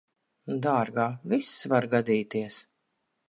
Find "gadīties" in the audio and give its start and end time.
1.93-2.61